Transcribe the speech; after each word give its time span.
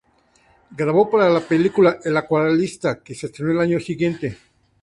Grabó 0.75 1.11
para 1.11 1.29
la 1.29 1.41
película 1.41 1.99
"El 2.03 2.17
acuarelista", 2.17 3.03
que 3.03 3.13
se 3.13 3.27
estrenó 3.27 3.51
el 3.51 3.59
año 3.59 3.79
siguiente. 3.79 4.35